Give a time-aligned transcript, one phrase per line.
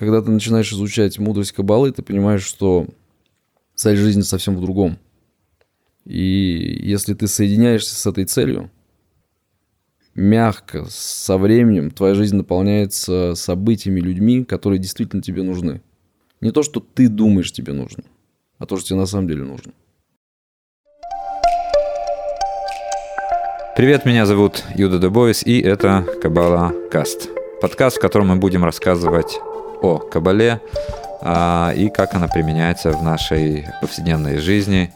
[0.00, 2.86] когда ты начинаешь изучать мудрость Кабалы, ты понимаешь, что
[3.74, 4.96] цель жизни совсем в другом.
[6.06, 8.70] И если ты соединяешься с этой целью,
[10.14, 15.82] мягко, со временем твоя жизнь наполняется событиями, людьми, которые действительно тебе нужны.
[16.40, 18.02] Не то, что ты думаешь тебе нужно,
[18.56, 19.72] а то, что тебе на самом деле нужно.
[23.76, 27.28] Привет, меня зовут Юда Дебойс, и это Кабала Каст.
[27.60, 29.38] Подкаст, в котором мы будем рассказывать
[29.82, 30.60] о Кабале
[31.22, 34.92] а, и как она применяется в нашей повседневной жизни.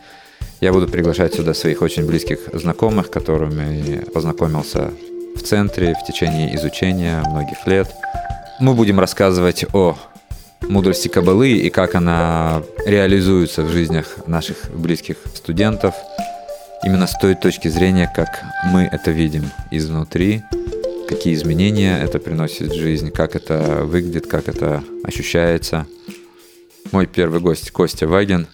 [0.60, 4.90] Я буду приглашать сюда своих очень близких знакомых, которыми познакомился
[5.34, 7.90] в центре в течение изучения многих лет.
[8.60, 9.96] Мы будем рассказывать о
[10.68, 15.94] мудрости Кабалы и как она реализуется в жизнях наших близких студентов.
[16.84, 20.42] Именно с той точки зрения, как мы это видим изнутри,
[21.08, 25.86] какие изменения это приносит в жизнь, как это выглядит, как это ощущается.
[26.92, 28.46] Мой первый гость Костя Вагин,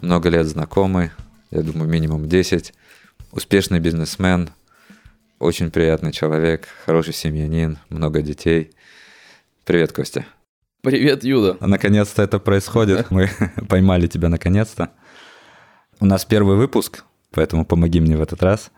[0.00, 1.10] много лет знакомый,
[1.50, 2.72] я думаю, минимум 10,
[3.32, 4.50] успешный бизнесмен,
[5.38, 8.72] очень приятный человек, хороший семьянин, много детей.
[9.64, 10.24] Привет, Костя.
[10.82, 11.56] Привет, Юда.
[11.60, 13.10] Наконец-то это происходит.
[13.10, 13.28] Мы
[13.68, 14.90] поймали тебя наконец-то.
[15.98, 18.70] У нас первый выпуск, поэтому помоги мне в этот раз.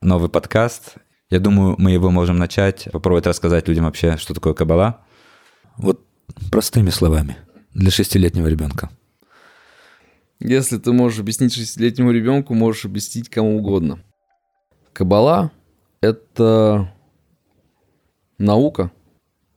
[0.00, 0.96] Новый подкаст.
[1.30, 5.00] Я думаю, мы его можем начать, попробовать рассказать людям вообще, что такое кабала.
[5.76, 6.04] Вот
[6.50, 7.36] простыми словами,
[7.72, 8.90] для шестилетнего ребенка.
[10.40, 14.02] Если ты можешь объяснить шестилетнему ребенку, можешь объяснить кому угодно.
[14.92, 15.52] Кабала–
[16.00, 16.92] это
[18.38, 18.90] наука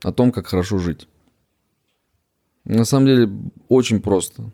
[0.03, 1.07] о том, как хорошо жить.
[2.65, 3.31] На самом деле
[3.67, 4.51] очень просто.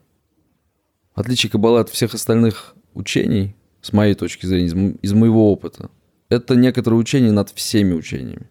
[1.13, 5.91] Отличие Каббалы от всех остальных учений, с моей точки зрения, из, из моего опыта–
[6.29, 8.49] это некоторое учение над всеми учениями.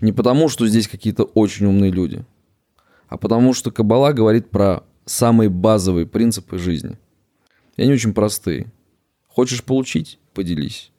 [0.00, 2.24] Не потому, что здесь какие-то очень умные люди,
[3.08, 6.98] а потому что Каббала говорит про самые базовые принципы жизни.
[7.76, 8.72] И они очень простые.
[9.28, 10.90] Хочешь получить– поделись.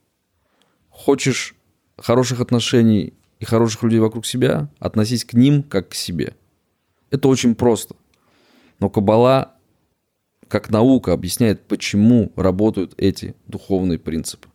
[0.89, 1.55] Хочешь
[1.97, 6.35] хороших отношений и хороших людей вокруг себя– относись к ним как к себе.
[7.09, 7.95] Это очень просто.
[8.79, 9.55] Но Каббала
[10.47, 14.50] как наука объясняет, почему работают эти духовные принципы.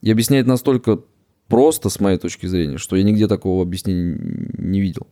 [0.00, 1.00] И объясняет настолько
[1.48, 4.18] просто, с моей точки зрения, что я нигде такого объяснения
[4.58, 5.06] не видел.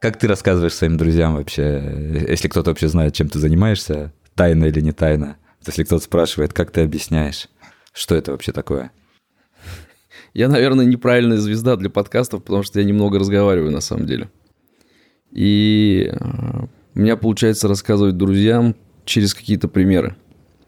[0.00, 4.80] Как ты рассказываешь своим друзьям вообще, если кто-то вообще знает, чем ты занимаешься, тайно или
[4.80, 5.36] не тайно?
[5.64, 7.48] Если кто-то спрашивает, как ты объясняешь,
[7.92, 8.90] что это вообще такое?
[10.34, 14.28] Я, наверное, неправильная звезда для подкастов, потому что я немного разговариваю на самом деле.
[15.30, 20.16] И а, у меня получается рассказывать друзьям через какие-то примеры.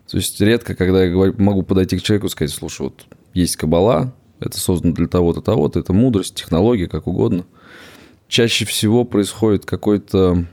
[0.09, 3.57] То есть редко, когда я говорю, могу подойти к человеку и сказать, слушай, вот есть
[3.57, 7.47] кабала, это создано для того-то, того-то, это мудрость, технология, как угодно.
[8.29, 10.47] Чаще всего происходит какой-то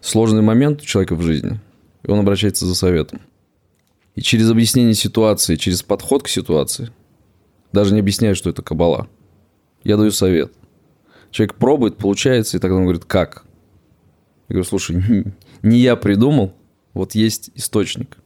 [0.00, 1.60] сложный момент у человека в жизни,
[2.02, 3.20] и он обращается за советом.
[4.14, 6.90] И через объяснение ситуации, через подход к ситуации,
[7.72, 9.08] даже не объясняя, что это кабала,
[9.84, 10.52] я даю совет.
[11.30, 13.44] Человек пробует, получается, и тогда он говорит, как?
[14.50, 15.24] Я говорю, слушай,
[15.62, 16.52] не я придумал,
[16.92, 18.16] вот есть источник.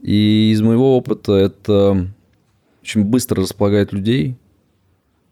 [0.00, 2.08] И из моего опыта это
[2.82, 4.36] очень быстро располагает людей.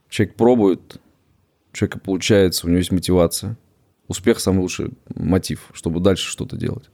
[0.09, 0.97] Человек пробует,
[1.73, 3.57] у человека получается, у него есть мотивация.
[4.09, 6.91] Успех– самый лучший мотив, чтобы дальше что-то делать.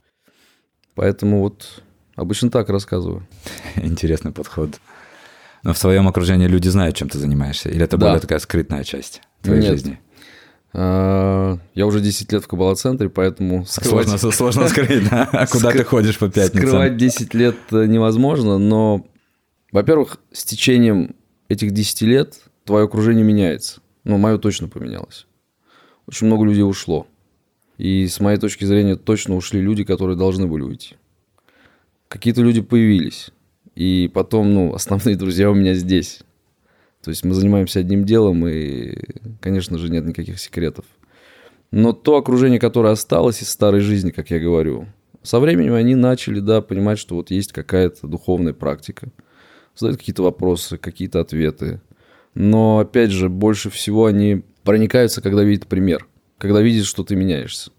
[0.93, 1.81] Поэтому вот
[2.15, 3.27] обычно так рассказываю.
[3.75, 4.79] Интересный подход.
[5.63, 7.69] Но в своем окружении люди знают, чем ты занимаешься?
[7.69, 8.05] Или это да.
[8.05, 9.71] более такая скрытная часть твоей Нет.
[9.71, 9.99] жизни?
[10.73, 13.65] А, я уже 10 лет в Кабала-центре, поэтому...
[13.65, 14.07] Скрывать...
[14.07, 15.27] Сложно, сложно скрыть, да?
[15.31, 16.67] А куда ты ходишь по пятницам?
[16.67, 19.05] Скрывать 10 лет э, невозможно, но,
[19.71, 21.15] во-первых, с течением
[21.47, 23.81] этих 10 лет твое окружение меняется.
[24.03, 25.25] Ну, мое точно поменялось.
[26.07, 27.07] Очень много людей ушло.
[27.77, 30.95] И с моей точки зрения точно ушли люди, которые должны были уйти.
[32.07, 33.31] Какие-то люди появились.
[33.75, 36.21] И потом, ну, основные друзья у меня здесь.
[37.03, 38.93] То есть мы занимаемся одним делом, и,
[39.39, 40.85] конечно же, нет никаких секретов.
[41.71, 44.87] Но то окружение, которое осталось из старой жизни, как я говорю,
[45.21, 49.09] со временем они начали, да, понимать, что вот есть какая-то духовная практика.
[49.75, 51.81] Задают какие-то вопросы, какие-то ответы.
[52.33, 56.07] Но, опять же, больше всего они проникаются, когда видят пример.
[56.37, 57.71] Когда видят, что ты меняешься.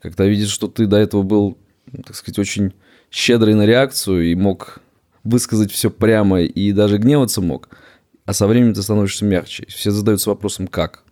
[0.00, 1.58] Когда видят, что ты до этого был,
[2.04, 2.72] так сказать, очень
[3.10, 4.80] щедрый на реакцию и мог
[5.24, 7.68] высказать все прямо и даже гневаться мог–
[8.26, 9.66] а со временем ты становишься мягче.
[9.68, 11.04] Все задаются вопросом «как?».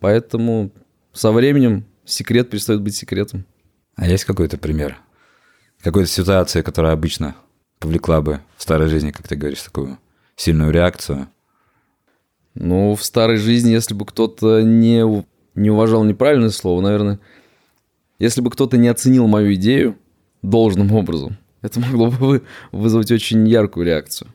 [0.00, 0.72] Поэтому
[1.12, 3.44] со временем секрет перестает быть секретом.
[3.96, 4.96] А есть какой-то пример?
[5.80, 7.36] Какой-то ситуации, которая обычно
[7.78, 9.98] повлекла бы в старой жизни, как ты говоришь, такую
[10.36, 11.28] сильную реакцию?
[12.54, 15.04] Ну, в старой жизни, если бы кто-то не,
[15.54, 17.18] не уважал неправильное слово, наверное,
[18.18, 19.96] если бы кто-то не оценил мою идею
[20.42, 24.30] должным образом, это могло бы вызвать очень яркую реакцию.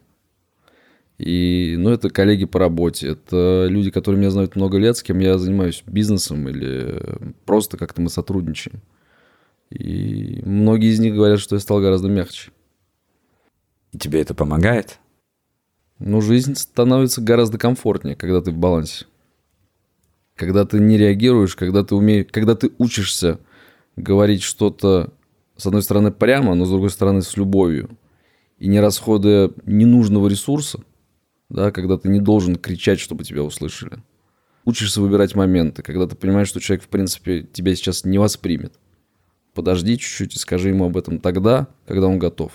[1.18, 5.18] И, ну, это коллеги по работе, это люди, которые меня знают много лет, с кем
[5.20, 7.02] я занимаюсь бизнесом или
[7.46, 8.82] просто как-то мы сотрудничаем.
[9.72, 12.52] И многие из них говорят, что я стал гораздо мягче.
[13.92, 15.00] И тебе это помогает?
[15.98, 19.06] Ну, жизнь становится гораздо комфортнее, когда ты в балансе.
[20.36, 23.40] Когда ты не реагируешь, когда ты умеешь, когда ты учишься
[23.96, 25.12] говорить что-то,
[25.56, 27.90] с одной стороны, прямо, но с другой стороны, с любовью.
[28.60, 30.84] И не расходуя ненужного ресурса,
[31.50, 34.04] да, когда ты не должен кричать, чтобы тебя услышали.
[34.66, 38.74] Учишься выбирать моменты, когда ты понимаешь, что человек, в принципе, тебя сейчас не воспримет.
[39.54, 42.52] Подожди чуть-чуть и скажи ему об этом тогда, когда он готов.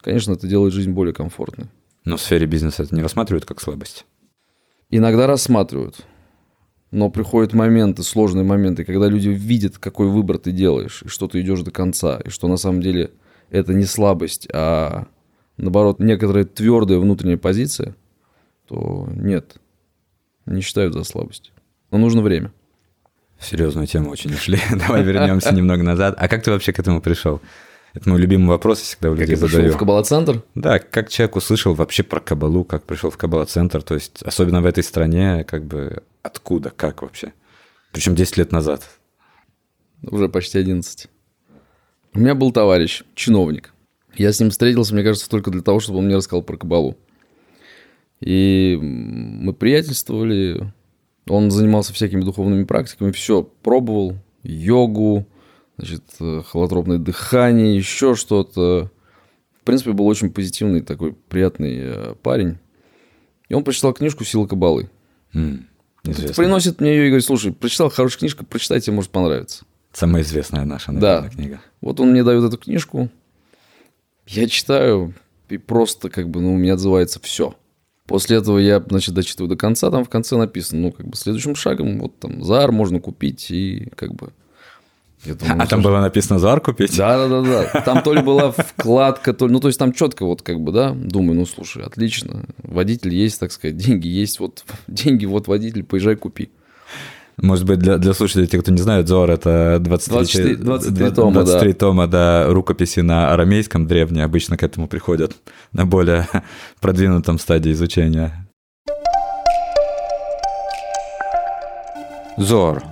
[0.00, 1.68] Конечно, это делает жизнь более комфортной.
[2.04, 4.06] Но в сфере бизнеса это не рассматривают как слабость?
[4.88, 6.06] Иногда рассматривают.
[6.92, 11.40] Но приходят моменты, сложные моменты, когда люди видят, какой выбор ты делаешь, и что ты
[11.40, 13.10] идешь до конца, и что на самом деле
[13.50, 15.08] это не слабость, а
[15.56, 17.94] наоборот, некоторая твердая внутренняя позиция,
[18.66, 19.56] то нет,
[20.46, 21.52] не считают за слабость.
[21.90, 22.52] Но нужно время.
[23.38, 24.58] В серьезную тему очень ушли.
[24.70, 26.14] Давай вернемся немного назад.
[26.18, 27.40] А как ты вообще к этому пришел?
[27.94, 29.72] Это мой любимый вопрос, всегда у людей как задаю.
[29.72, 30.42] в Кабала-центр?
[30.54, 34.66] Да, как человек услышал вообще про Кабалу, как пришел в Кабала-центр, то есть особенно в
[34.66, 37.32] этой стране, как бы откуда, как вообще?
[37.92, 38.82] Причем 10 лет назад.
[40.02, 41.08] Уже почти 11.
[42.12, 43.72] У меня был товарищ, чиновник.
[44.18, 46.96] Я с ним встретился, мне кажется, только для того, чтобы он мне рассказал про Кабалу.
[48.20, 50.72] И мы приятельствовали.
[51.28, 55.26] Он занимался всякими духовными практиками, все пробовал, йогу,
[55.76, 56.04] значит,
[56.46, 58.90] холотропное дыхание, еще что-то.
[59.60, 62.58] В принципе, был очень позитивный такой приятный э, парень.
[63.48, 64.88] И он прочитал книжку «Сила Кабалы».
[65.34, 65.64] Mm,
[66.36, 69.64] приносит мне ее и говорит, слушай, прочитал хорошую книжку, прочитай, тебе может понравиться.
[69.92, 71.28] Самая известная наша, наверное, да.
[71.28, 71.60] книга.
[71.80, 73.10] Вот он мне дает эту книжку,
[74.26, 75.14] я читаю,
[75.48, 77.54] и просто как бы, ну, у меня отзывается все.
[78.06, 81.56] После этого я, значит, дочитываю до конца, там в конце написано, ну, как бы следующим
[81.56, 84.32] шагом, вот там ЗАР можно купить и как бы...
[85.24, 86.96] Думаю, а там было написано ЗАР купить?
[86.96, 87.80] Да, да, да, да.
[87.80, 89.52] Там то ли была вкладка, то ли...
[89.52, 93.40] Ну, то есть там четко вот как бы, да, думаю, ну, слушай, отлично, водитель есть,
[93.40, 96.50] так сказать, деньги есть, вот деньги, вот водитель, поезжай, купи.
[97.42, 101.32] Может быть, для, для слушателей, тех, кто не знает, Зор— это 23, 24, 23 тома,
[101.32, 101.78] 23 да.
[101.78, 105.36] тома, да, рукописи на арамейском древние обычно к этому приходят
[105.72, 106.26] на более
[106.80, 108.46] продвинутом стадии изучения.
[112.38, 112.82] Зор.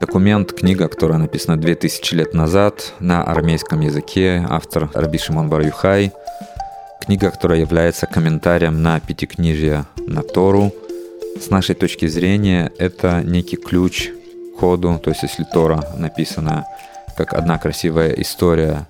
[0.00, 5.62] Документ, книга, которая написана 2000 лет назад на арамейском языке, автор Раби Шимон Бар.
[7.06, 10.72] Книга, которая является комментарием на пятикнижие на Тору–
[11.40, 14.10] с нашей точки зрения это некий ключ
[14.56, 16.66] к ходу, то есть если Тора написана
[17.16, 18.86] как одна красивая история,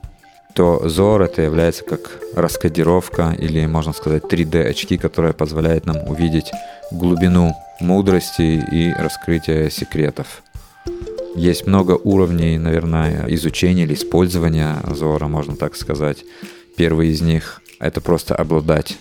[0.54, 6.50] то Зор это является как раскодировка или, можно сказать, 3D очки, которая позволяет нам увидеть
[6.90, 10.42] глубину мудрости и раскрытия секретов.
[11.34, 16.18] Есть много уровней, наверное, изучения или использования Зора, можно так сказать.
[16.76, 18.98] Первый из них— это просто обладать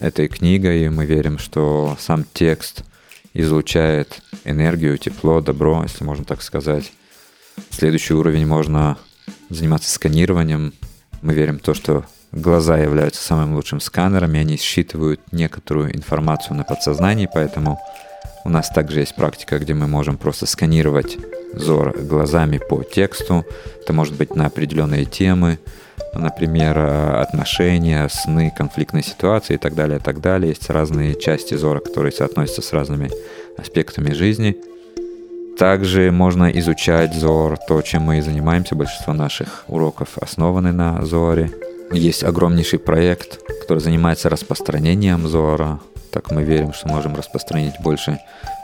[0.00, 2.84] этой книгой, и мы верим, что сам текст
[3.34, 6.92] излучает энергию, тепло, добро, если можно так сказать.
[7.70, 8.98] Следующий уровень можно
[9.50, 10.72] заниматься сканированием.
[11.22, 16.64] Мы верим в то, что глаза являются самым лучшим сканерами, они считывают некоторую информацию на
[16.64, 17.78] подсознании, поэтому
[18.44, 21.18] у нас также есть практика, где мы можем просто сканировать
[21.52, 23.44] взор глазами по тексту.
[23.82, 25.58] Это может быть на определенные темы,
[26.14, 30.50] например, э, отношения, сны, конфликтные ситуации и так далее, и так далее.
[30.50, 33.10] Есть разные части зора, которые соотносятся с разными
[33.56, 34.56] аспектами жизни.
[35.58, 38.74] Также можно изучать зор, то, чем мы и занимаемся.
[38.74, 41.50] Большинство наших уроков основаны на зоре.
[41.92, 45.80] Есть огромнейший проект, который занимается распространением зора.
[46.12, 48.18] Так мы верим, что можем распространить больше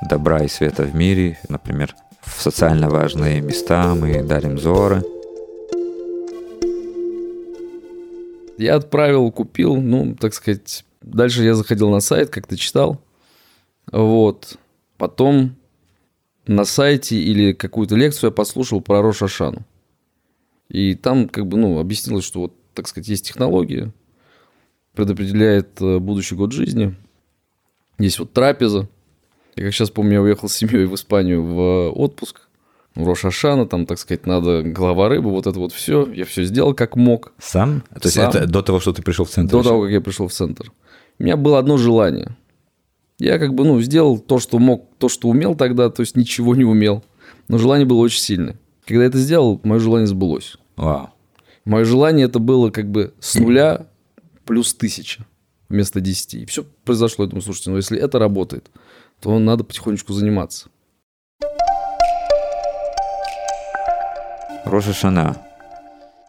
[0.09, 1.39] добра и света в мире.
[1.49, 5.03] Например, в социально важные места мы дарим зоры–
[8.59, 10.85] Я отправил, купил, ну, так сказать.
[11.03, 13.01] Дальше я заходил на сайт, как-то читал.
[13.93, 14.59] Вот.
[14.97, 15.57] Потом
[16.47, 19.65] на сайте или какую-то лекцию я послушал про Рошашану.
[20.69, 23.93] И там как бы, ну, объяснилось, что вот, так сказать, есть технология,
[24.95, 26.97] предопределяет э, будущий год жизни.
[27.99, 28.89] Есть вот трапеза.
[29.55, 32.46] Я как сейчас помню, я уехал с семьей в Испанию в отпуск.
[32.97, 36.11] Рошашана, там, так сказать, надо голова рыбы, вот это вот все.
[36.13, 37.33] Я все сделал как мог.
[37.39, 37.83] Сам?
[37.93, 38.31] То есть Сам.
[38.31, 39.53] это до того, что ты пришел в центр?
[39.53, 40.73] До того, как я пришел в центр.
[41.19, 42.37] У меня было одно желание.
[43.19, 46.55] Я как бы, ну, сделал то, что мог, то, что умел тогда, то есть ничего
[46.55, 47.03] не умел.
[47.49, 48.57] Но желание было очень сильное.
[48.87, 50.57] Когда я это сделал, мое желание сбылось.
[50.77, 51.11] Вау.
[51.65, 53.87] Мое желание это было как бы с нуля
[54.45, 55.27] плюс тысяча
[55.69, 56.43] вместо десяти.
[56.43, 57.25] И все произошло.
[57.25, 58.71] Я думаю, слушайте, ну если это работает,
[59.21, 60.69] то надо потихонечку заниматься.
[64.67, 65.37] Рожа Шана.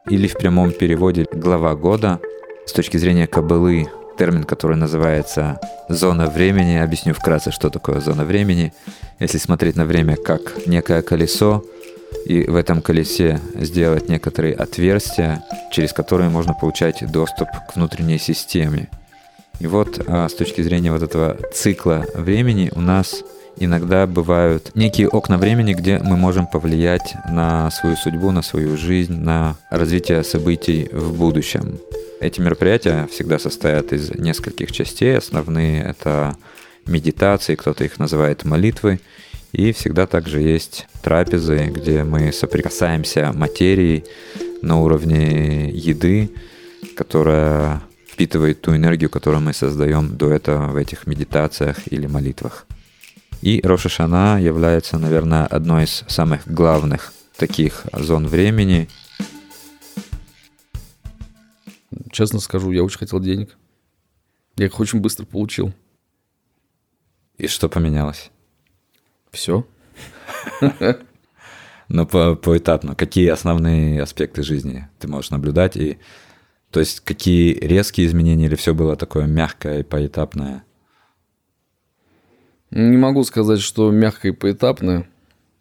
[0.07, 2.19] Или в прямом переводе глава года.
[2.67, 6.77] С точки зрения кабылы термин, который называется зона времени.
[6.77, 8.73] Объясню вкратце, что такое зона времени.
[9.19, 11.65] Если смотреть на время как некое колесо,
[12.25, 18.87] и в этом колесе сделать некоторые отверстия, через которые можно получать доступ к внутренней системе.
[19.59, 23.23] И вот а, с точки зрения вот этого цикла времени у нас
[23.59, 29.13] иногда бывают некие окна времени, где мы можем повлиять на свою судьбу, на свою жизнь,
[29.13, 31.79] на развитие событий в будущем.
[32.19, 35.17] Эти мероприятия всегда состоят из нескольких частей.
[35.17, 36.35] Основные— это
[36.85, 38.99] медитации, кто-то их называет молитвы.
[39.51, 44.03] И всегда также есть трапезы, где мы соприкасаемся материей
[44.61, 46.31] на уровне еды,
[46.95, 52.65] которая впитывает ту энергию, которую мы создаем до этого в этих медитациях или молитвах.
[53.41, 58.89] И Рошашана является, наверное, одной из самых главных таких зон времени,
[62.11, 63.57] Честно скажу, я очень хотел денег.
[64.55, 65.73] Я их очень быстро получил.
[67.37, 68.31] И что поменялось?
[69.31, 69.67] Все.
[71.89, 72.95] Ну, по, поэтапно.
[72.95, 75.77] Какие основные аспекты жизни ты можешь наблюдать?
[75.77, 75.99] И,
[76.69, 80.65] то есть, какие резкие изменения или все было такое мягкое и поэтапное?
[82.71, 85.07] Не могу сказать, что мягкое и поэтапное,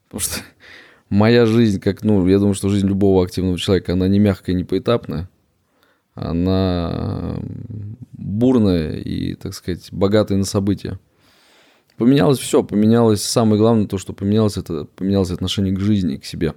[0.08, 0.40] потому что
[1.08, 4.64] моя жизнь, как, ну, я думаю, что жизнь любого активного человека, она не мягкая, не
[4.64, 5.28] поэтапная
[6.16, 7.38] она
[8.12, 10.98] бурная и, так сказать, богатая на события.
[11.98, 16.54] Поменялось все, поменялось самое главное, то, что поменялось, это поменялось отношение к жизни, к себе.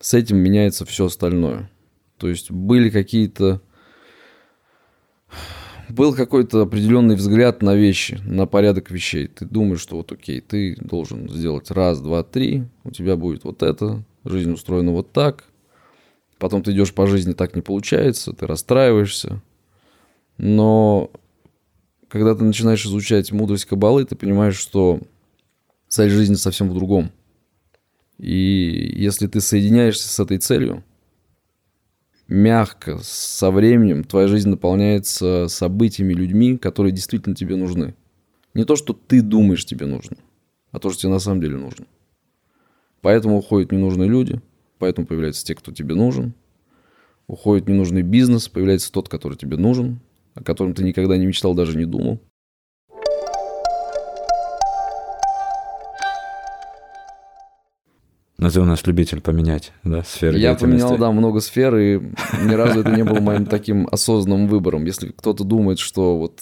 [0.00, 1.70] С этим меняется все остальное.
[2.18, 3.62] То есть были какие-то...
[5.88, 9.28] Был какой-то определенный взгляд на вещи, на порядок вещей.
[9.28, 13.62] Ты думаешь, что вот окей, ты должен сделать раз, два, три, у тебя будет вот
[13.62, 15.44] это, жизнь устроена вот так–
[16.38, 19.40] Потом ты идешь по жизни, так не получается, ты расстраиваешься.
[20.36, 21.10] Но
[22.08, 25.00] когда ты начинаешь изучать мудрость Кабалы, ты понимаешь, что
[25.88, 27.10] цель жизни совсем в другом.
[28.18, 30.84] И если ты соединяешься с этой целью,
[32.28, 37.94] мягко, со временем, твоя жизнь наполняется событиями, людьми, которые действительно тебе нужны.
[38.54, 40.16] Не то, что ты думаешь тебе нужно,
[40.70, 41.86] а то, что тебе на самом деле нужно.
[43.00, 44.40] Поэтому уходят ненужные люди–
[44.78, 46.34] поэтому появляются те, кто тебе нужен.
[47.26, 50.00] Уходит ненужный бизнес, появляется тот, который тебе нужен,
[50.34, 52.20] о котором ты никогда не мечтал, даже не думал.
[58.46, 62.00] Назовем наш любитель поменять, да, сферы Я поменял, да, много сфер, и
[62.44, 64.84] ни разу это не было моим таким осознанным выбором.
[64.84, 66.38] Если кто-то думает, что вот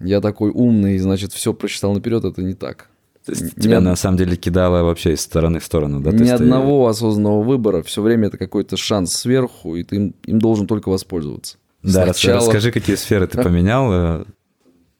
[0.00, 2.88] я такой умный, значит, все прочитал наперед, это не так.
[3.24, 3.84] То есть тебя Ни...
[3.84, 6.10] на самом деле кидало вообще из стороны в сторону, да?
[6.10, 6.90] Ни есть одного ты...
[6.90, 7.84] осознанного выбора.
[7.84, 11.58] Все время это какой-то шанс сверху, и ты им, им должен только воспользоваться.
[11.84, 12.38] Да, Сначала...
[12.40, 13.92] расскажи, какие сферы ты поменял.
[13.92, 14.24] Э.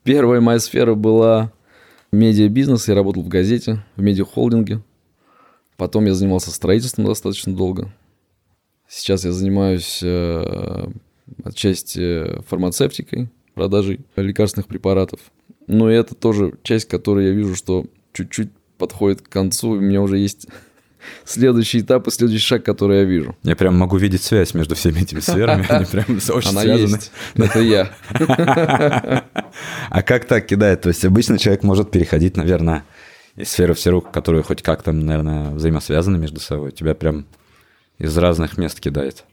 [0.05, 1.51] Первая моя сфера была
[2.13, 2.87] медиабизнес.
[2.87, 4.81] Я работал в газете, в медиахолдинге.
[5.79, 7.89] Потом я занимался строительством достаточно долго.
[8.89, 10.89] Сейчас я занимаюсь э,
[11.45, 15.21] отчасти фармацевтикой, продажей лекарственных препаратов.
[15.69, 20.03] Но это тоже часть, которой я вижу, что чуть-чуть подходит к концу, и у меня
[20.03, 20.49] уже есть
[21.25, 23.37] следующий этап и следующий шаг, который я вижу.
[23.45, 26.97] Я прям могу видеть связь между всеми этими сферами, они прям очень Она связаны.
[26.97, 27.13] Есть.
[27.37, 27.93] Это я.
[29.91, 30.81] А как так кидает?
[30.81, 32.83] То есть обычно человек может переходить, наверное,
[33.45, 36.73] сферы в сферу, которые хоть как-то, наверное, взаимосвязаны между собой.
[36.73, 37.27] Тебя прям
[37.99, 39.25] из разных мест кидает.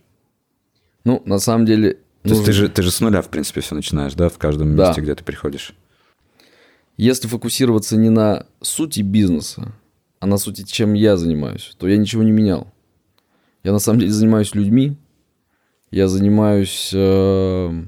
[1.04, 1.94] Ну, на самом деле...
[2.24, 2.34] То нужно...
[2.34, 4.96] есть ты же, ты же с нуля, в принципе, все начинаешь, да, в каждом месте,
[4.96, 5.02] да.
[5.02, 5.74] где ты приходишь?
[6.98, 9.74] Если фокусироваться не на сути бизнеса,
[10.20, 12.72] а на сути, чем я занимаюсь, то я ничего не менял.
[13.64, 14.98] Я на самом деле занимаюсь людьми,
[15.92, 17.84] я занимаюсь э,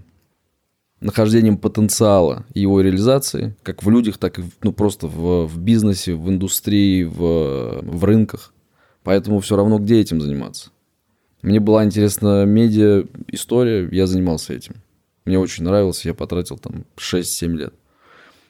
[0.99, 6.29] нахождением потенциала его реализации, как в людях, так и ну, просто в, в бизнесе, в
[6.29, 8.53] индустрии, в, в рынках.
[9.03, 10.71] Поэтому все равно, где этим заниматься.
[11.41, 14.75] Мне была интересна медиа история, я занимался этим.
[15.25, 17.73] Мне очень нравилось, я потратил там 6-7 лет.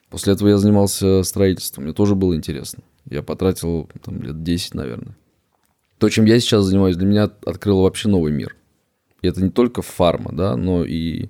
[0.10, 1.84] После этого я занимался строительством.
[1.84, 2.84] Мне тоже было интересно.
[3.10, 5.18] Я потратил там, лет 10, наверное.
[5.98, 8.56] То, чем я сейчас занимаюсь, для меня открыло вообще новый мир.
[9.22, 11.30] И это не только фарма, да, но и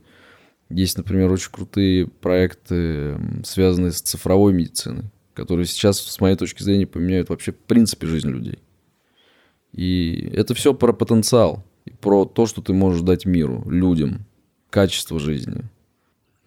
[0.70, 6.86] Есть, например, очень крутые проекты, связанные с цифровой медициной, которые сейчас, с моей точки зрения,
[6.86, 8.60] поменяют вообще в принципе жизнь людей.
[9.72, 11.64] И это все про потенциал,
[12.02, 14.26] про то, что ты можешь дать миру, людям,
[14.70, 15.64] качество жизни.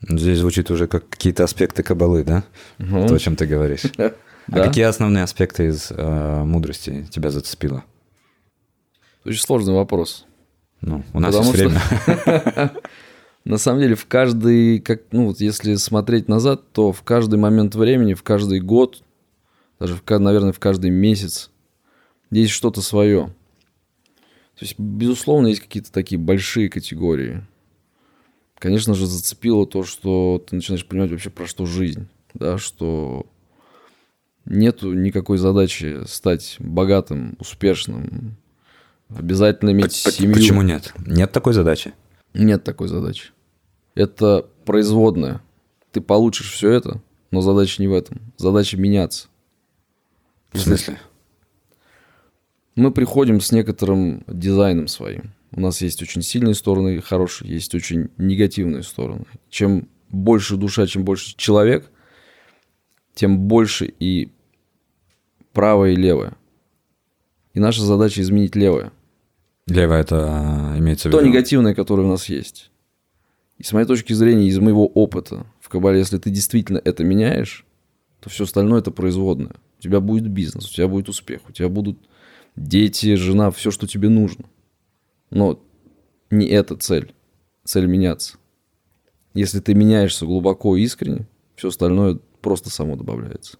[0.06, 2.44] Здесь звучит уже как какие-то аспекты кабалы, да?
[2.78, 3.08] Угу.
[3.08, 3.84] То, о чем ты говоришь.
[4.52, 7.84] А какие основные аспекты из э, мудрости тебя зацепило?
[9.24, 10.26] Очень сложный вопрос.
[10.80, 12.72] Ну, у нас Потому есть время.
[13.44, 17.74] На самом деле, в каждый, как, ну вот если смотреть назад, то в каждый момент
[17.74, 19.02] времени, в каждый год,
[19.78, 21.50] даже, в, наверное, в каждый месяц
[22.30, 23.34] есть что-то свое.
[24.58, 27.42] То есть, безусловно, есть какие-то такие большие категории.
[28.58, 33.24] Конечно же, зацепило то, что ты начинаешь понимать вообще про что жизнь, да, что
[34.44, 38.36] нету никакой задачи стать богатым, успешным,
[39.08, 40.34] обязательно иметь П- семью.
[40.34, 40.92] Почему нет?
[41.06, 41.94] Нет такой задачи?
[42.34, 43.30] Нет такой задачи.
[43.94, 45.42] Это производная.
[45.92, 48.20] Ты получишь все это, но задача не в этом.
[48.36, 49.28] Задача меняться.
[50.52, 50.98] В смысле?
[52.76, 55.32] Мы приходим с некоторым дизайном своим.
[55.52, 59.26] У нас есть очень сильные стороны, хорошие, есть очень негативные стороны.
[59.48, 61.90] Чем больше душа, чем больше человек,
[63.14, 64.30] тем больше и
[65.52, 66.36] правое и левое.
[67.52, 68.92] И наша задача изменить левое.
[69.70, 71.18] Левое это а, имеется в виду?
[71.18, 72.70] То негативное, которое у нас есть.
[73.58, 77.66] И с моей точки зрения, из моего опыта в Кабале, если ты действительно это меняешь,
[78.20, 79.54] то все остальное это производное.
[79.78, 81.98] У тебя будет бизнес, у тебя будет успех, у тебя будут
[82.56, 84.44] дети, жена, все, что тебе нужно.
[85.30, 85.62] Но
[86.30, 87.14] не эта цель.
[87.64, 88.38] Цель меняться.
[89.34, 93.58] Если ты меняешься глубоко и искренне, все остальное просто само добавляется.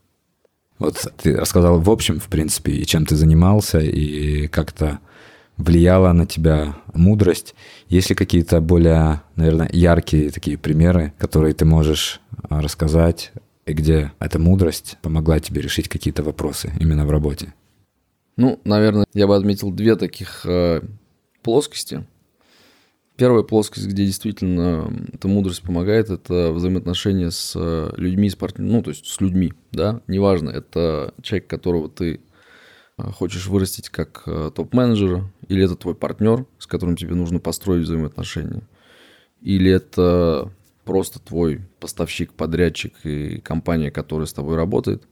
[0.78, 5.00] Вот ты рассказал в общем, в принципе, и чем ты занимался, и как-то
[5.60, 7.54] влияла на тебя мудрость.
[7.88, 13.32] Есть ли какие-то более, наверное, яркие такие примеры, которые ты можешь а, рассказать,
[13.66, 17.54] и где эта мудрость помогла тебе решить какие-то вопросы именно в работе?
[18.36, 20.80] Ну, наверное, я бы отметил две таких э,
[21.42, 22.06] плоскости.
[23.16, 28.64] Первая плоскость, где действительно эта мудрость помогает, это взаимоотношения с э, людьми, с партнер...
[28.64, 32.20] ну, то есть с людьми, да, неважно, это человек, которого ты
[33.16, 38.62] хочешь вырастить как э, топ-менеджера, или это твой партнер, с которым тебе нужно построить взаимоотношения,
[39.40, 40.52] или это
[40.84, 45.04] просто твой поставщик, подрядчик и компания, которая с тобой работает.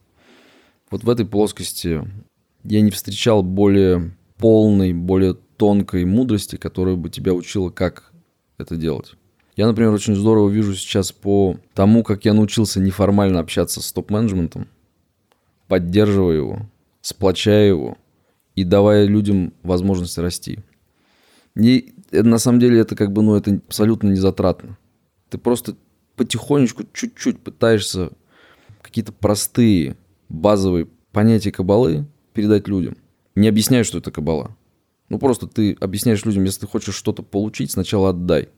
[0.91, 2.01] Вот в этой плоскости
[2.63, 8.11] я не встречал более полной, более тонкой мудрости, которая бы тебя учила, как
[8.57, 9.13] это делать.
[9.55, 14.67] Я, например, очень здорово вижу сейчас по тому, как я научился неформально общаться с топ-менеджментом,
[15.67, 16.69] поддерживая его,
[17.01, 17.97] сплочая его
[18.55, 20.59] и давая людям возможность расти.
[21.55, 24.77] И на самом деле это как бы, ну, это абсолютно не затратно.
[25.29, 25.75] Ты просто
[26.15, 28.11] потихонечку, чуть-чуть пытаешься
[28.81, 29.95] какие-то простые,
[30.27, 32.97] базовые понятия кабалы передать людям.
[33.35, 34.55] Не объясняю, что это кабала.
[35.09, 38.49] Ну, просто ты объясняешь людям, если ты хочешь что-то получить, сначала отдай.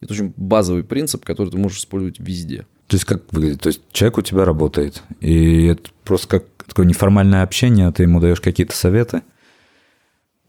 [0.00, 2.66] Это очень базовый принцип, который ты можешь использовать везде.
[2.92, 3.62] То есть как выглядит?
[3.62, 8.20] То есть человек у тебя работает, и это просто как такое неформальное общение, ты ему
[8.20, 9.22] даешь какие-то советы?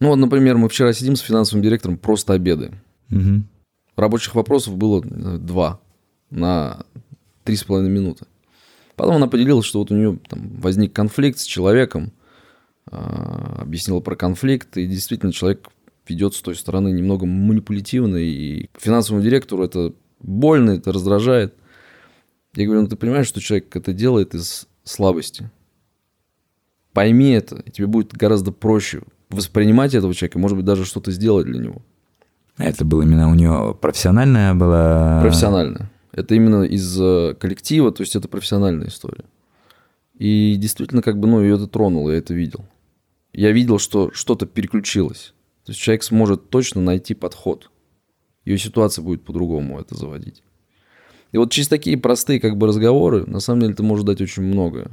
[0.01, 2.81] Ну вот, например, мы вчера сидим с финансовым директором, просто обедаем.
[3.09, 3.43] Угу.
[3.95, 5.79] Рабочих вопросов было два
[6.31, 6.85] на
[7.45, 8.25] три с половиной минуты.
[8.97, 12.11] Потом она поделилась, что вот у нее там возник конфликт с человеком,
[12.91, 15.69] а, объяснила про конфликт, и действительно человек
[16.09, 21.55] ведет с той стороны немного манипулятивно, и финансовому директору это больно, это раздражает.
[22.55, 25.49] Я говорю, ну ты понимаешь, что человек это делает из слабости.
[26.93, 31.47] Пойми это, и тебе будет гораздо проще воспринимать этого человека, может быть, даже что-то сделать
[31.47, 31.81] для него.
[32.57, 35.21] А это было именно у него профессиональная была?
[35.21, 35.89] Профессиональная.
[36.11, 39.25] Это именно из э, коллектива, то есть это профессиональная история.
[40.19, 42.65] И действительно, как бы, ну, ее это тронуло, я это видел.
[43.33, 45.33] Я видел, что что-то переключилось.
[45.65, 47.71] То есть человек сможет точно найти подход.
[48.45, 50.43] Ее ситуация будет по-другому это заводить.
[51.33, 54.43] И вот через такие простые как бы разговоры, на самом деле, ты можешь дать очень
[54.43, 54.91] многое.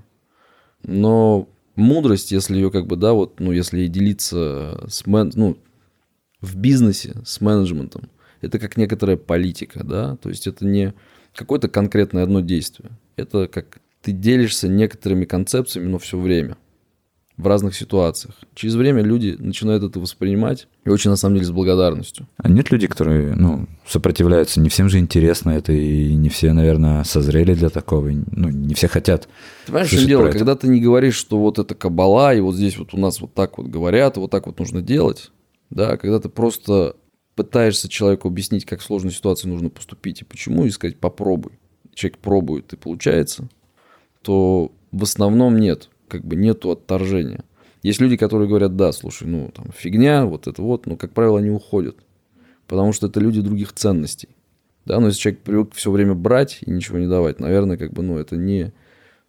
[0.83, 5.31] Но мудрость, если ее как бы, да, вот, ну, если делиться с мен...
[5.37, 5.59] ну,
[6.41, 8.09] в бизнесе с менеджментом,
[8.41, 10.95] это как некоторая политика, да, то есть это не
[11.35, 12.91] какое-то конкретное одно действие.
[13.17, 16.57] Это как ты делишься некоторыми концепциями, но все время
[17.41, 18.35] в разных ситуациях.
[18.55, 22.29] Через время люди начинают это воспринимать и очень, на самом деле, с благодарностью.
[22.37, 24.61] А нет людей, которые ну, сопротивляются?
[24.61, 28.11] Не всем же интересно это, и не все, наверное, созрели для такого.
[28.11, 29.29] Ну, не все хотят.
[29.67, 30.31] Ты понимаешь, что дело?
[30.31, 33.35] Когда ты не говоришь, что вот это кабала, и вот здесь вот у нас вот
[33.35, 35.31] так вот говорят, вот так вот нужно делать,
[35.71, 36.97] да, когда ты просто
[37.35, 41.53] пытаешься человеку объяснить, как в сложной ситуации нужно поступить и почему, и сказать попробуй.
[41.95, 43.49] Человек пробует и получается,
[44.23, 47.45] то в основном нет, как бы нету отторжения.
[47.83, 51.39] Есть люди, которые говорят, да, слушай, ну там фигня, вот это вот, но, как правило,
[51.39, 51.97] они уходят.
[52.67, 54.29] Потому что это люди других ценностей.
[54.85, 58.03] Да, но если человек привык все время брать и ничего не давать, наверное, как бы,
[58.03, 58.73] ну, это не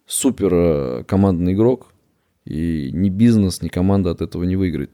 [0.06, 1.92] супер э, командный игрок,
[2.44, 4.90] и ни бизнес, ни команда от этого не выиграет.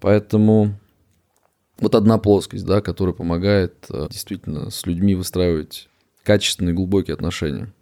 [0.00, 0.74] Поэтому
[1.78, 5.88] вот одна плоскость, да, которая помогает э, действительно с людьми выстраивать
[6.22, 7.72] качественные, глубокие отношения.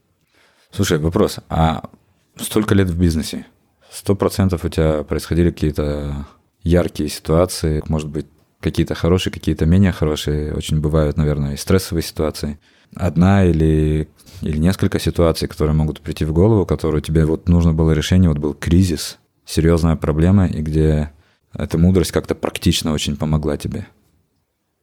[0.70, 1.38] Слушай, вопрос.
[1.48, 1.90] А
[2.36, 3.46] столько лет в бизнесе?
[3.90, 6.26] Сто процентов у тебя происходили какие-то
[6.62, 8.26] яркие ситуации, может быть,
[8.60, 10.54] какие-то хорошие, какие-то менее хорошие.
[10.54, 12.58] Очень бывают, наверное, и стрессовые ситуации.
[12.96, 14.08] Одна или,
[14.40, 18.38] или несколько ситуаций, которые могут прийти в голову, которые тебе вот нужно было решение, вот
[18.38, 21.12] был кризис, серьезная проблема, и где
[21.52, 23.86] эта мудрость как-то практично очень помогла тебе.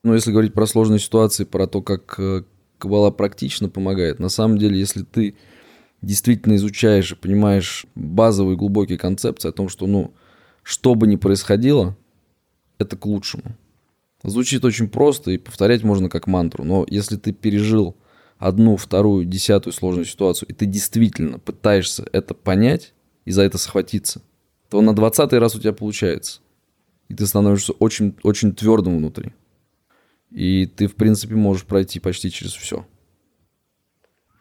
[0.04, 2.44] Ну, если говорить про сложные ситуации, про то, как э,
[2.78, 5.36] Кабала практично помогает, на самом деле, если ты
[6.02, 10.14] действительно изучаешь и понимаешь базовые глубокие концепции о том, что, ну,
[10.64, 11.98] что бы ни происходило,
[12.78, 13.56] это к лучшему.
[14.24, 17.96] Звучит очень просто и повторять можно как мантру, но если ты пережил
[18.38, 22.94] одну, вторую, десятую сложную ситуацию, и ты действительно пытаешься это понять
[23.26, 24.22] и за это схватиться,
[24.70, 26.42] то на двадцатый раз у тебя получается.
[27.08, 29.34] И ты становишься очень, очень твердым внутри.
[30.30, 32.86] И ты, в принципе, можешь пройти почти через все.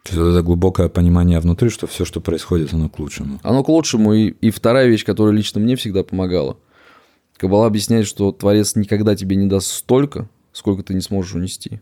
[0.03, 3.39] То есть это глубокое понимание внутри, что все, что происходит, оно к лучшему.
[3.43, 4.13] Оно к лучшему.
[4.13, 6.57] И, и вторая вещь, которая лично мне всегда помогала.
[7.37, 11.81] Кабала объясняет, что Творец никогда тебе не даст столько, сколько ты не сможешь унести.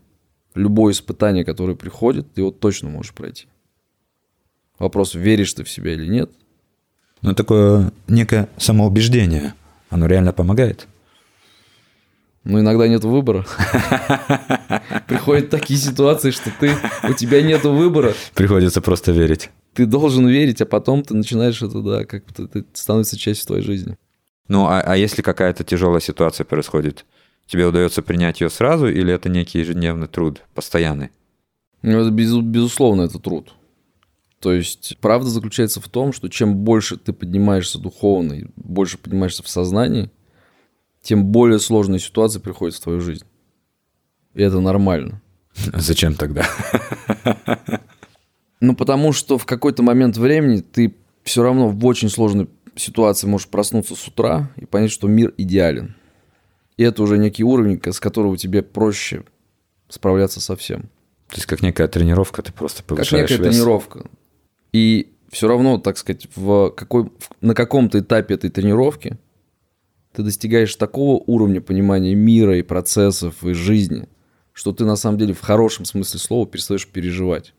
[0.54, 3.46] Любое испытание, которое приходит, ты его точно можешь пройти.
[4.78, 6.30] Вопрос, веришь ты в себя или нет.
[7.22, 9.54] Ну, такое некое самоубеждение.
[9.90, 10.88] Оно реально помогает.
[12.44, 13.44] Но иногда нет выбора.
[15.06, 16.74] Приходят такие ситуации, что ты,
[17.08, 18.14] у тебя нет выбора.
[18.34, 19.50] Приходится просто верить.
[19.74, 23.96] Ты должен верить, а потом ты начинаешь это, да, как-то это становится частью твоей жизни.
[24.48, 27.04] Ну, а, а если какая-то тяжелая ситуация происходит,
[27.46, 31.10] тебе удается принять ее сразу, или это некий ежедневный труд, постоянный?
[31.82, 33.52] Ну, это без, безусловно, это труд.
[34.40, 39.48] То есть правда заключается в том, что чем больше ты поднимаешься духовно больше поднимаешься в
[39.48, 40.10] сознании,
[41.02, 43.24] тем более сложные ситуации приходят в твою жизнь.
[44.34, 45.20] И это нормально.
[45.74, 46.46] Зачем тогда?
[48.60, 53.48] Ну, потому что в какой-то момент времени ты все равно в очень сложной ситуации можешь
[53.48, 55.96] проснуться с утра и понять, что мир идеален.
[56.76, 59.24] И это уже некий уровень, с которого тебе проще
[59.88, 60.82] справляться со всем.
[61.28, 63.56] То есть как некая тренировка, ты просто повышаешь Как некая вес.
[63.56, 64.04] тренировка.
[64.72, 67.10] И все равно, так сказать, в какой,
[67.40, 69.16] на каком-то этапе этой тренировки–
[70.12, 74.08] ты достигаешь такого уровня понимания мира и процессов и жизни,
[74.52, 77.54] что ты на самом деле в хорошем смысле слова перестаешь переживать.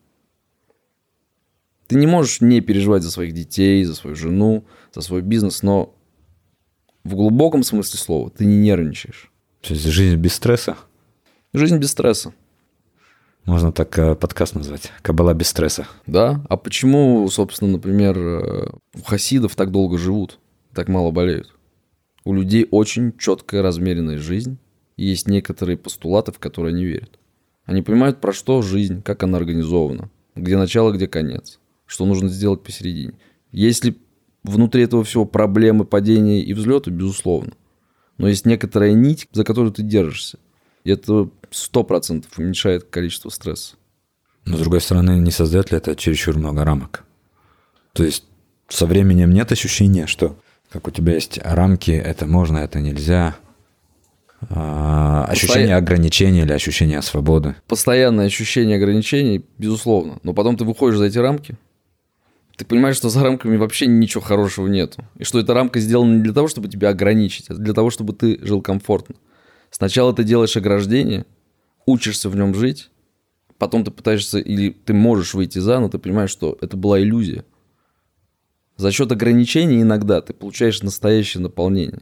[1.86, 5.94] Ты не можешь не переживать за своих детей, за свою жену, за свой бизнес, но
[7.04, 9.30] в глубоком смысле слова ты не нервничаешь.
[9.60, 10.76] То есть жизнь без стресса?
[11.52, 12.32] Жизнь без стресса.
[13.44, 14.92] Можно так э, подкаст назвать.
[15.02, 15.88] Кабала без стресса.
[16.06, 16.44] Да.
[16.48, 20.38] А почему, собственно, например, э, у хасидов так долго живут,
[20.72, 21.51] так мало болеют?
[22.24, 24.58] У людей очень четкая размеренная жизнь,
[24.96, 27.18] есть некоторые постулаты, в которые они верят.
[27.64, 32.62] Они понимают, про что жизнь, как она организована, где начало, где конец, что нужно сделать
[32.62, 33.14] посередине.
[33.50, 33.96] Если
[34.44, 37.52] внутри этого всего проблемы, падения и взлеты, безусловно.
[38.18, 40.38] Но есть некоторая нить, за которую ты держишься.
[40.84, 43.76] И это сто процентов уменьшает количество стресса.
[44.44, 47.04] Но, с другой стороны, не создает ли это чересчур много рамок?
[47.92, 48.24] То есть
[48.68, 50.36] со временем нет ощущения, что
[50.72, 53.36] как у тебя есть рамки, это можно, это нельзя.
[54.48, 57.54] А, ощущение ограничения или ощущение свободы.
[57.68, 60.18] Постоянное ощущение ограничений, безусловно.
[60.22, 61.56] Но потом ты выходишь за эти рамки,
[62.56, 65.04] ты понимаешь, что за рамками вообще ничего хорошего нету.
[65.16, 68.12] И что эта рамка сделана не для того, чтобы тебя ограничить, а для того, чтобы
[68.12, 69.16] ты жил комфортно.
[69.70, 71.24] Сначала ты делаешь ограждение,
[71.86, 72.90] учишься в нем жить,
[73.58, 77.44] потом ты пытаешься или ты можешь выйти за, но ты понимаешь, что это была иллюзия.
[78.82, 82.00] За счет ограничений иногда ты получаешь настоящее наполнение.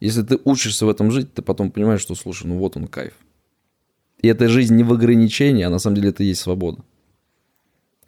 [0.00, 3.14] Если ты учишься в этом жить, ты потом понимаешь, что, слушай, ну вот он кайф.
[4.20, 6.82] И эта жизнь не в ограничении, а на самом деле это и есть свобода.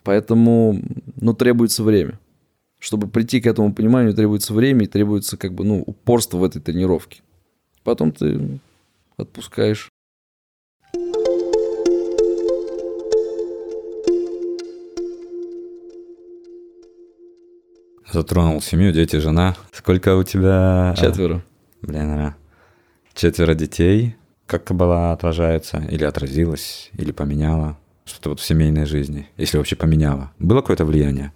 [0.03, 0.83] Поэтому,
[1.15, 2.19] ну, требуется время.
[2.81, 6.61] Чтобы прийти к этому пониманию, требуется время и требуется, как бы, ну, упорство в этой
[6.61, 7.23] тренировке.
[7.85, 8.59] Потом ты
[9.17, 9.91] отпускаешь.
[18.13, 19.57] Затронул семью, дети, жена.
[19.73, 20.95] Сколько у тебя?
[20.99, 21.45] Четверо.
[21.81, 22.37] Блин, а,
[23.15, 24.17] четверо детей.
[24.47, 30.33] Как Каббала отражается или отразилась, или поменяла что-то вот в семейной жизни, если вообще поменяла?
[30.41, 31.33] Было какое-то влияние?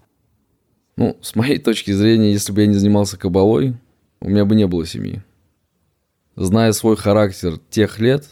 [0.97, 3.77] Ну, с моей точки зрения, если бы я не занимался кабалой,
[4.21, 5.23] у меня бы не было семьи.
[6.35, 8.27] Зная свой характер тех лет,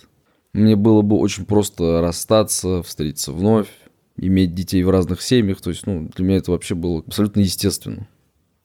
[0.53, 3.69] мне было бы очень просто расстаться, встретиться вновь,
[4.17, 5.61] иметь детей в разных семьях.
[5.61, 8.09] То есть, ну, для меня это вообще было абсолютно естественно.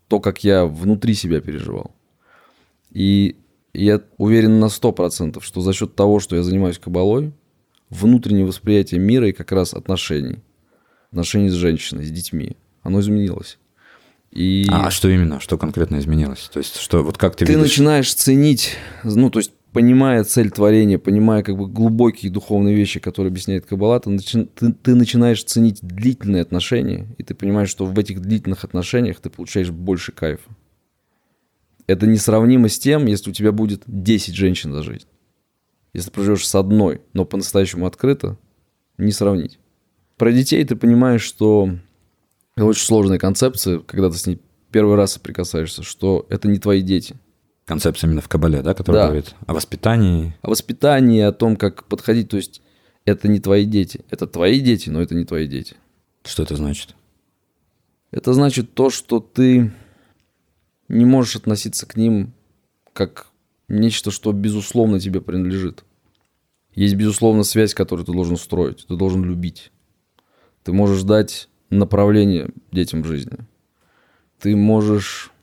[0.07, 1.91] То, как я внутри себя переживал.
[2.91, 3.35] И
[3.73, 7.33] я уверен на 100%, что за счет того, что я занимаюсь кабалой,
[7.89, 10.39] внутреннее восприятие мира и как раз отношений,
[11.11, 13.59] отношений с женщиной, с детьми, оно изменилось.
[14.31, 14.67] И...
[14.69, 15.39] А что именно?
[15.39, 16.49] Что конкретно изменилось?
[16.51, 17.71] То есть, что вот как ты Ты видишь...
[17.71, 23.31] начинаешь ценить, ну, то есть, понимая цель творения, понимая как бы глубокие духовные вещи, которые
[23.31, 28.21] объясняет Каббала, ты, ты, ты начинаешь ценить длительные отношения, и ты понимаешь, что в этих
[28.21, 30.49] длительных отношениях ты получаешь больше кайфа.
[31.85, 35.07] Это несравнимо с тем, если у тебя будет 10 женщин за жизнь.
[35.93, 38.37] Если проживешь с одной, но по-настоящему открыто,
[38.97, 39.59] не сравнить.
[40.17, 41.69] Про детей ты понимаешь, что
[42.55, 46.81] это очень сложная концепция, когда ты с ней первый раз соприкасаешься, что это не твои
[46.81, 47.15] дети.
[47.67, 49.07] Концепция именно в Кабале, да, которая да.
[49.07, 50.33] говорит о воспитании.
[50.41, 52.29] О воспитании, о том, как подходить.
[52.29, 52.61] То есть
[53.03, 54.05] это не твои дети.
[54.09, 55.75] Это твои дети, но это не твои дети.
[56.23, 56.95] Что это значит?
[58.09, 59.73] Это значит то, что ты
[60.87, 62.31] не можешь относиться к ним
[62.93, 63.27] как
[63.67, 65.83] нечто, что безусловно тебе принадлежит.
[66.73, 69.73] Есть, безусловно, связь, которую ты должен строить, ты должен любить.
[70.63, 73.39] Ты можешь дать направление детям в жизни.
[74.39, 75.33] Ты можешь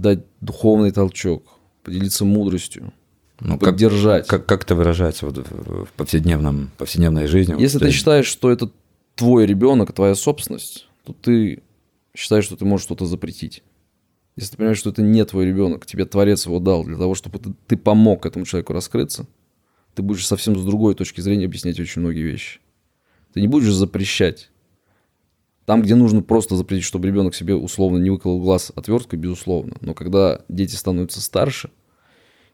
[0.00, 2.92] дать духовный толчок, поделиться мудростью,
[3.40, 4.26] ну, поддержать.
[4.26, 7.60] Как, как, как это выражается вот в повседневном, повседневной жизни?
[7.60, 8.70] Если вот ты считаешь, что это
[9.16, 11.62] твой ребенок, твоя собственность, то ты
[12.16, 13.62] считаешь, что ты можешь что-то запретить.
[14.36, 17.38] Если ты понимаешь, что это не твой ребенок, тебе Творец его дал для того, чтобы
[17.38, 19.26] ты, ты помог этому человеку раскрыться,
[19.94, 22.60] ты будешь совсем с другой точки зрения объяснять очень многие вещи.
[23.34, 24.50] Ты не будешь запрещать.
[25.64, 29.76] Там, где нужно просто запретить, чтобы ребенок себе условно не выколол глаз отверткой, безусловно.
[29.80, 31.70] Но когда дети становятся старше,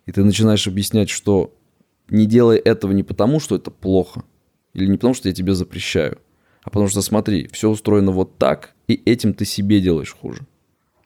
[0.05, 1.55] и ты начинаешь объяснять, что
[2.11, 4.25] не делай этого не потому, что это плохо,
[4.75, 6.19] или не потому, что я тебе запрещаю,
[6.63, 10.47] а потому что смотри, все устроено вот так, и этим ты себе делаешь хуже.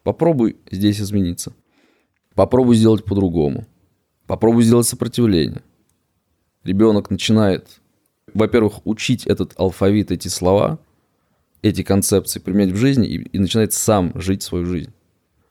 [0.02, 1.52] Попробуй здесь измениться.
[2.34, 3.66] Попробуй сделать по-другому.
[4.26, 5.62] Попробуй сделать сопротивление.
[6.64, 7.80] Ребенок начинает,
[8.34, 10.78] во-первых, учить этот алфавит, эти слова,
[11.62, 14.92] эти концепции применять в жизни и, и начинает сам жить свою жизнь.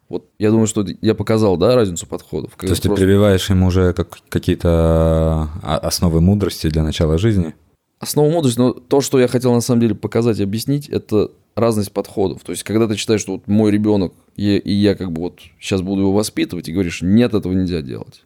[0.10, 2.52] Вот я думаю, что я показал, да, разницу подходов.
[2.58, 2.89] То есть просто...
[2.89, 7.56] ты прививаешь ему уже как, какие-то а, основы мудрости для начала жизни?
[8.00, 11.93] Основа мудрости, но то, что я хотел на самом деле показать и объяснить, это разность
[11.93, 12.41] подходов.
[12.43, 15.39] То есть, когда ты считаешь, что вот мой ребенок, и, и я как бы вот
[15.62, 18.24] сейчас буду его воспитывать, и говоришь, нет, этого нельзя делать.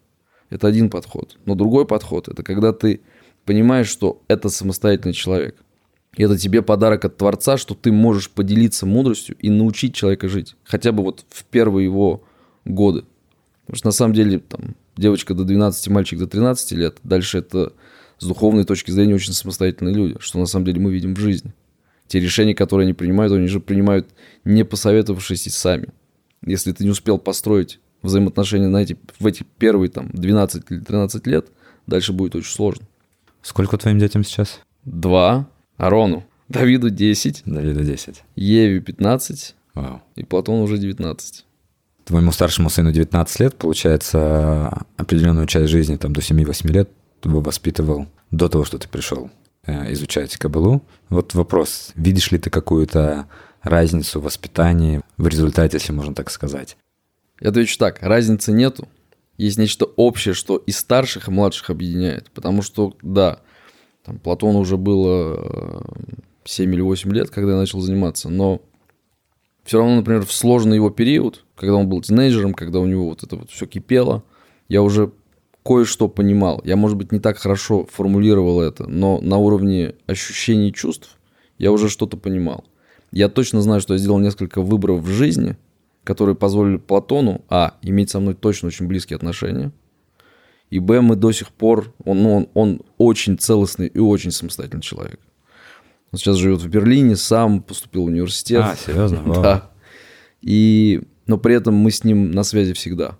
[0.50, 1.36] Это один подход.
[1.44, 3.00] Но другой подход– это когда ты
[3.44, 5.56] понимаешь, что это самостоятельный человек.
[6.16, 10.56] И это тебе подарок от Творца, что ты можешь поделиться мудростью и научить человека жить.
[10.64, 12.24] Хотя бы вот в первые его
[12.64, 13.04] годы.
[13.66, 16.98] Потому что на самом деле там девочка до 12, мальчик до 13 лет.
[17.02, 17.74] Дальше это
[18.18, 21.52] с духовной точки зрения очень самостоятельные люди, что на самом деле мы видим в жизни.
[22.08, 24.08] Те решения, которые они принимают, они же принимают
[24.44, 25.88] не посоветовавшись и сами.
[26.44, 31.26] Если ты не успел построить взаимоотношения на эти, в эти первые там 12 или 13
[31.26, 31.48] лет,
[31.86, 32.86] дальше будет очень сложно.
[33.42, 34.60] Сколько твоим детям сейчас?
[34.84, 35.48] Два.
[35.76, 36.24] Арону.
[36.48, 37.42] Давиду 10.
[37.44, 38.22] Давиду 10.
[38.36, 39.54] Еве 15.
[39.74, 40.02] Вау.
[40.14, 41.44] И Платону уже 19.
[42.04, 47.40] Твоему старшему сыну 19 лет, получается, определенную часть жизни, там, до 7-8 лет, ты бы
[47.40, 49.30] воспитывал до того, что ты пришел
[49.66, 50.82] э, изучать Кабалу.
[51.08, 53.26] Вот вопрос, видишь ли ты какую-то
[53.62, 56.76] разницу в воспитании в результате, если можно так сказать?
[57.40, 58.88] Я отвечу так, разницы нету.
[59.36, 62.30] Есть нечто общее, что и старших, и младших объединяет.
[62.30, 63.40] Потому что, да,
[64.06, 65.82] там, Платону уже было
[66.44, 68.62] 7 э, или 8 лет, когда я начал заниматься, но
[69.64, 73.24] все равно, например, в сложный его период, когда он был тинейджером, когда у него вот
[73.24, 74.22] это вот все кипело,
[74.68, 75.10] я уже
[75.64, 76.62] кое-что понимал.
[76.64, 81.18] Я, может быть, не так хорошо формулировал это, но на уровне ощущений и чувств
[81.58, 82.64] я уже что-то понимал.
[83.10, 85.56] Я точно знаю, что я сделал несколько выборов в жизни,
[86.04, 89.72] которые позволили Платону, а, иметь со мной точно очень близкие отношения–
[90.70, 94.82] и Б, мы до сих пор, он, ну, он, он очень целостный и очень самостоятельный
[94.82, 95.20] человек.
[96.12, 98.62] Он сейчас живет в Берлине, сам поступил в университет.
[98.64, 99.22] А, серьезно?
[99.42, 99.70] Да.
[100.40, 103.16] И, но при этом мы с ним на связи всегда.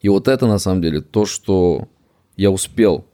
[0.00, 1.88] И вот это, на самом деле, то, что
[2.36, 3.06] я успел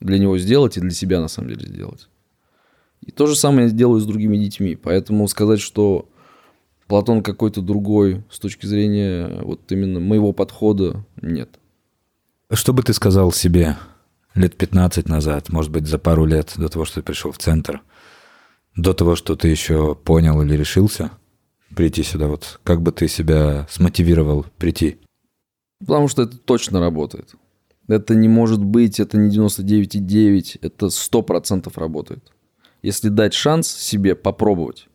[0.00, 2.08] для него сделать и для себя, на самом деле, сделать.
[3.00, 4.76] И то же самое я делаю с другими детьми.
[4.76, 6.08] Поэтому сказать, что
[6.86, 11.58] Платон какой-то другой с точки зрения вот именно моего подхода, нет.
[12.54, 13.76] Что бы ты сказал себе
[14.34, 17.82] лет 15 назад, может быть, за пару лет до того, что ты пришел в центр,
[18.76, 21.10] до того, что ты еще понял или решился
[21.74, 24.98] прийти сюда, вот как бы ты себя смотивировал прийти?
[25.80, 27.34] Потому что это точно работает.
[27.88, 32.32] Это не может быть, это не 99,9, это 100% работает.
[32.82, 34.86] Если дать шанс себе попробовать,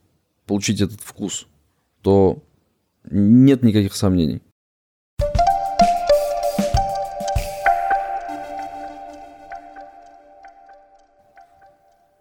[0.46, 1.48] получить этот вкус,
[2.02, 2.42] то
[3.04, 4.42] нет никаких сомнений.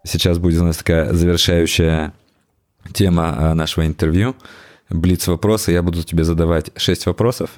[0.09, 2.15] Сейчас будет у нас такая завершающая
[2.93, 4.35] тема а, нашего интервью.
[4.89, 5.73] Блиц вопросы.
[5.73, 7.51] Я буду тебе задавать шесть вопросов,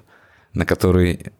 [0.53, 1.33] на которые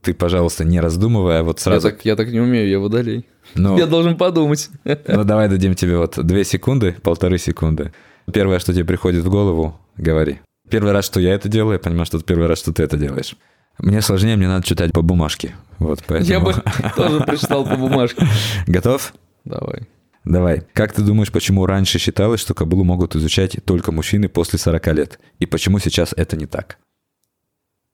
[0.00, 1.88] ты, пожалуйста, не раздумывая, вот сразу...
[1.88, 3.26] Я так, я так не умею, я водолей.
[3.54, 3.76] Но...
[3.78, 4.68] Я должен подумать.
[4.84, 7.92] Ну, давай дадим тебе вот две секунды, полторы секунды.
[8.32, 10.40] Первое, что тебе приходит в голову, говори.
[10.70, 12.96] Первый раз, что я это делаю, я понимаю, что это первый раз, что ты это
[12.96, 13.34] делаешь.
[13.78, 15.56] Мне сложнее, мне надо читать по бумажке.
[15.78, 16.30] Вот, поэтому...
[16.30, 16.54] Я бы
[16.96, 18.26] тоже прочитал по бумажке.
[18.66, 19.14] Готов?
[19.44, 19.88] Давай.
[20.24, 20.62] Давай.
[20.72, 25.20] Как ты думаешь, почему раньше считалось, что кабулу могут изучать только мужчины после 40 лет?
[25.38, 26.78] И почему сейчас это не так?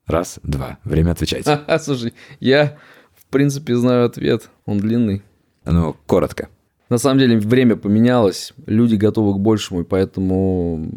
[0.06, 0.78] Раз, два.
[0.84, 1.44] Время отвечать.
[1.46, 2.78] А, слушай, я,
[3.14, 4.48] в принципе, знаю ответ.
[4.64, 5.22] Он длинный.
[5.64, 6.48] Ну, коротко.
[6.88, 8.52] На самом деле, время поменялось.
[8.66, 10.90] Люди готовы к большему, и поэтому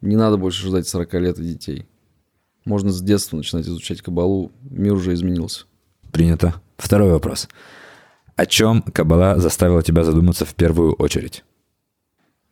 [0.00, 1.86] не надо больше ждать 40 лет и детей.
[2.64, 4.52] Можно с детства начинать изучать кабалу.
[4.62, 5.66] Мир уже изменился.
[6.12, 6.54] Принято.
[6.76, 7.48] Второй вопрос.
[8.38, 11.42] О чем Кабала заставила тебя задуматься в первую очередь?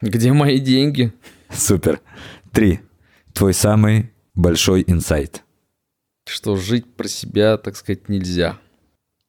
[0.00, 1.12] Где мои деньги?
[1.48, 2.00] Супер.
[2.50, 2.80] Три.
[3.32, 5.44] Твой самый большой инсайт.
[6.26, 8.58] Что жить про себя, так сказать, нельзя.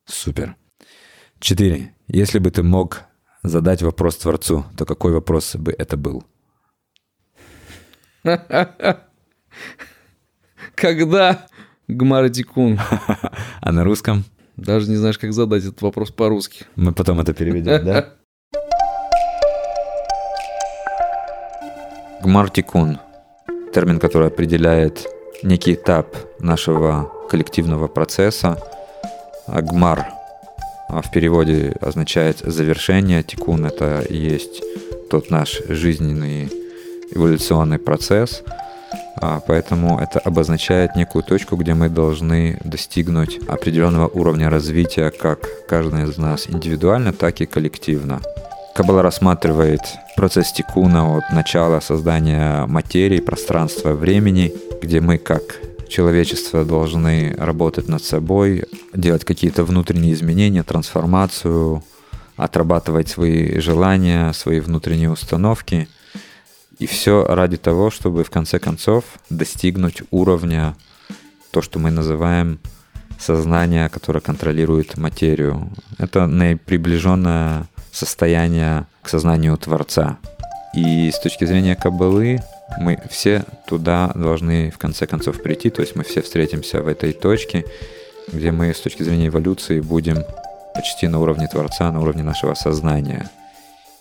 [0.05, 0.55] Супер.
[1.39, 1.93] Четыре.
[2.07, 3.03] Если бы ты мог
[3.43, 6.23] задать вопрос Творцу, то какой вопрос бы это был?
[10.73, 11.45] Когда
[11.87, 12.79] Гмаратикун?
[13.61, 14.25] А на русском?
[14.57, 16.65] Даже не знаешь, как задать этот вопрос по-русски.
[16.75, 18.09] Мы потом это переведем, да?
[22.23, 22.97] Гмартикун.
[23.73, 25.05] Термин, который определяет
[25.43, 28.57] некий этап нашего коллективного процесса.
[29.45, 30.07] Агмар
[30.89, 33.21] а в переводе означает завершение.
[33.21, 34.63] Тикун– это и есть
[35.11, 36.49] тот наш жизненный
[37.11, 38.66] эволюционный процесс– а,
[39.47, 46.17] поэтому это обозначает некую точку, где мы должны достигнуть определенного уровня развития как каждый из
[46.17, 48.21] нас индивидуально, так и коллективно.
[48.75, 49.81] Каббала рассматривает
[50.15, 55.41] процесс тикуна от начала создания материи, пространства, времени, где мы как
[55.89, 61.83] человечество должны работать над собой, делать какие-то внутренние изменения, трансформацию,
[62.35, 65.87] отрабатывать свои желания, свои внутренние установки–
[66.79, 70.75] и все ради того, чтобы в конце концов достигнуть уровня,
[71.51, 72.59] то, что мы называем
[73.19, 75.69] сознание, которое контролирует материю.
[75.97, 80.17] Это наиприближенное состояние к сознанию Творца.
[80.75, 82.41] И с точки зрения Каббалы
[82.79, 87.13] мы все туда должны в конце концов прийти, то есть мы все встретимся в этой
[87.13, 87.65] точке,
[88.31, 90.23] где мы с точки зрения эволюции будем
[90.75, 93.31] почти на уровне Творца, на уровне нашего сознания–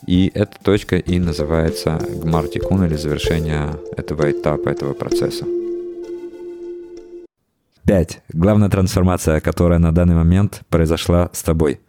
[0.04, 5.46] и эта точка и называется гмартикун или завершение этого этапа, этого процесса.
[7.84, 8.20] Пять.
[8.32, 11.80] Главная трансформация, которая на данный момент произошла с тобой.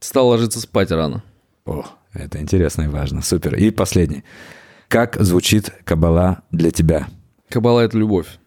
[0.00, 1.22] Стал ложиться спать рано.
[1.66, 3.20] О, это интересно и важно.
[3.20, 3.54] Супер.
[3.56, 4.24] И последний.
[4.88, 7.08] Как звучит кабала для тебя?
[7.50, 8.38] Кабала– это любовь.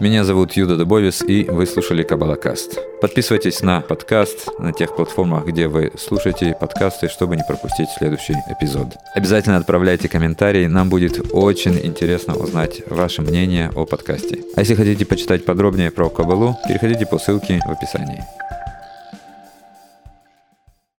[0.00, 2.78] Меня зовут Юда Дубовис, и вы слушали Кабалакаст.
[3.02, 8.96] Подписывайтесь на подкаст на тех платформах, где вы слушаете подкасты, чтобы не пропустить следующий эпизод.
[9.14, 14.38] Обязательно отправляйте комментарии, нам будет очень интересно узнать ваше мнение о подкасте.
[14.56, 18.24] А если хотите почитать подробнее про Кабалу, переходите по ссылке в описании.